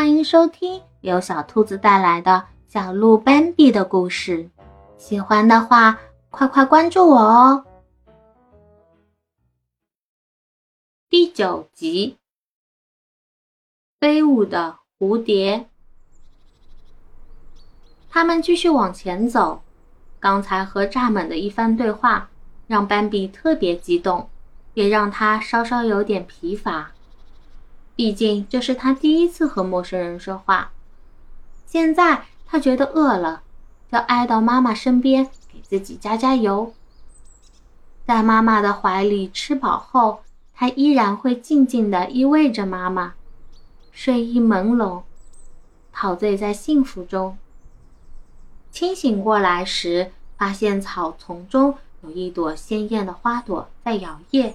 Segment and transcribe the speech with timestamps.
[0.00, 4.48] 欢迎收听由小兔子带来的小鹿斑比的故事。
[4.96, 7.66] 喜欢的话，快快关注我哦！
[11.10, 12.16] 第九集，
[14.00, 15.68] 飞舞的蝴蝶。
[18.08, 19.62] 他们继续往前走。
[20.18, 22.30] 刚才和蚱蜢的一番对话，
[22.66, 24.30] 让斑比特别激动，
[24.72, 26.90] 也让他稍稍有点疲乏。
[27.96, 30.72] 毕竟这是他第一次和陌生人说话，
[31.66, 33.42] 现在他觉得饿了，
[33.90, 36.72] 要挨到妈妈身边给自己加加油。
[38.06, 40.22] 在妈妈的怀里吃饱后，
[40.54, 43.14] 他依然会静静地依偎着妈妈，
[43.92, 45.02] 睡意朦胧，
[45.92, 47.36] 陶醉在幸福中。
[48.70, 54.54] 清醒过来时，发现草丛中有一朵鲜艳的花朵在摇曳。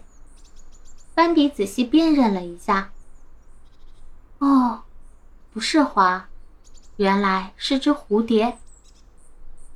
[1.14, 2.92] 斑比仔细辨认了一下。
[4.46, 4.84] 哦，
[5.52, 6.30] 不是花，
[6.98, 8.60] 原来是只蝴蝶。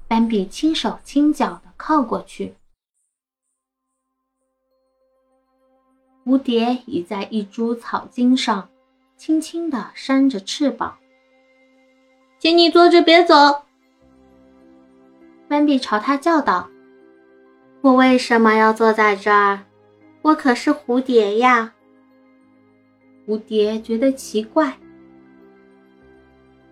[0.08, 2.54] 斑比轻手轻脚的靠过去，
[6.24, 8.70] 蝴蝶倚在一株草茎上，
[9.18, 11.00] 轻轻的扇着翅膀。
[12.38, 13.64] 请你坐着别走。
[15.48, 16.70] 斑比朝他叫道
[17.82, 19.66] ：“我为什么要坐在这儿？
[20.22, 21.74] 我可是蝴蝶呀。”
[23.30, 24.76] 蝴蝶觉得奇怪。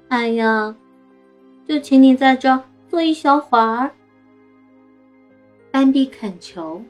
[0.08, 0.76] 哎呀，
[1.68, 3.92] 就请你在这坐一小会儿。
[5.70, 6.84] 斑比恳求。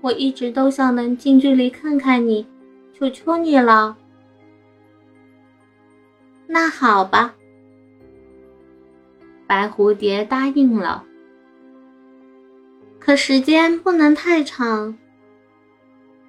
[0.00, 2.46] 我一直都想能近距离看看你，
[2.94, 3.98] 求求你了。
[6.46, 7.34] 那好吧。
[9.46, 11.04] 白蝴蝶答应了。
[12.98, 14.96] 可时间不能太长。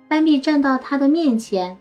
[0.10, 1.78] 斑比站到他的面前。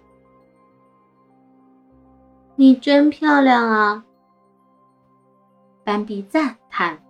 [2.61, 4.05] 你真漂亮啊！
[5.85, 7.01] 斑比赞叹。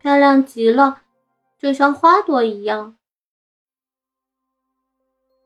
[0.00, 1.02] 漂亮极了，
[1.56, 2.96] 就像花朵一样。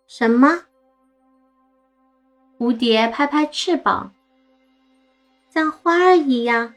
[0.07, 0.63] 什么？
[2.59, 4.11] 蝴蝶拍拍翅膀，
[5.51, 6.73] 像花儿一样。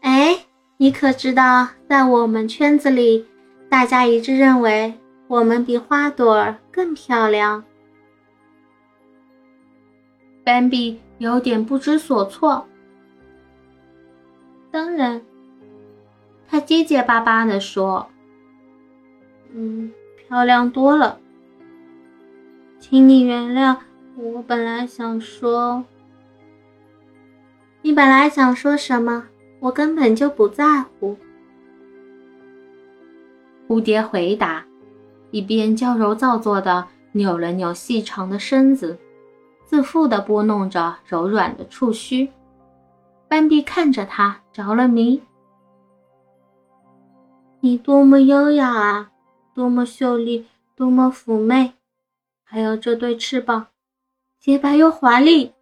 [0.00, 0.46] 哎，
[0.76, 3.26] 你可知道，在我们圈子里，
[3.68, 4.96] 大家一致认为
[5.26, 7.64] 我们比花朵更漂亮。
[10.46, 12.68] 斑比有点不知所措。
[14.70, 15.20] 当然，
[16.46, 18.08] 他结结巴巴地说
[19.52, 21.18] ：“嗯，漂亮多了。
[22.78, 23.76] 请你原谅，
[24.16, 25.82] 我本来想说……
[27.82, 29.26] 你本来想说什么？
[29.58, 31.16] 我根本就不在乎。”
[33.66, 34.64] 蝴蝶回答，
[35.32, 38.96] 一边娇柔造作的扭了扭细长的身子。
[39.66, 42.30] 自负地拨弄着柔软的触须，
[43.28, 45.20] 斑比看着他着了迷。
[47.60, 49.10] 你多么优雅啊，
[49.52, 50.46] 多么秀丽，
[50.76, 51.72] 多么妩媚，
[52.44, 53.66] 还有这对翅膀，
[54.38, 55.52] 洁白又华丽。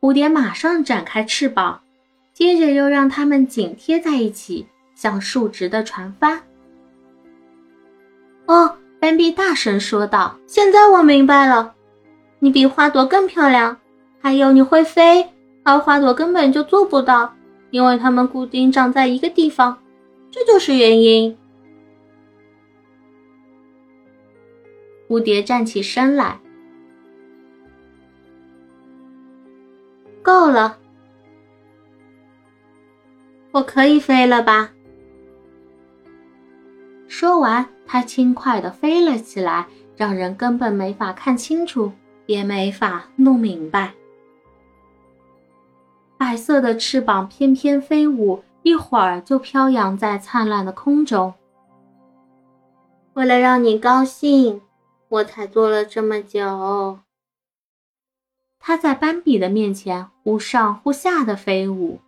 [0.00, 1.82] 蝴蝶马上展开翅膀，
[2.32, 6.40] 接着又让它们紧贴在一起，像竖直的船帆。
[9.00, 11.74] 斑比大声说道：“现在我明白了，
[12.38, 13.78] 你比花朵更漂亮，
[14.20, 15.26] 还有你会飞，
[15.64, 17.34] 而花朵根本就做不到，
[17.70, 19.82] 因为它们固定长在一个地方，
[20.30, 21.34] 这就是原因。”
[25.08, 26.38] 蝴蝶站起身来，
[30.20, 30.76] 够了，
[33.50, 34.72] 我可以飞了吧？
[37.08, 37.66] 说完。
[37.92, 41.90] 它轻快地飞了起来，让人根本没法看清楚，
[42.26, 43.94] 也没法弄明白。
[46.16, 51.34] 白色的翅膀翩翩飞舞，一会儿就飘扬在灿烂的空中。
[53.14, 54.62] 为了让你高兴，
[55.08, 57.00] 我才做了这么久。
[58.60, 61.98] 它在斑比的面前忽上忽下的飞舞，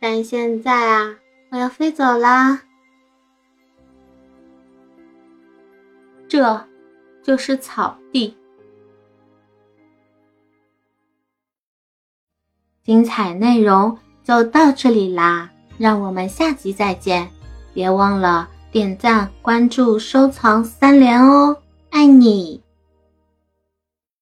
[0.00, 1.16] 但现在啊，
[1.50, 2.62] 我要飞走啦。
[6.30, 6.64] 这，
[7.24, 8.36] 就是草地。
[12.84, 17.28] 精彩内容就到这里啦，让我们下集再见！
[17.74, 21.56] 别忘了点赞、关注、收藏三连哦，
[21.90, 22.62] 爱你！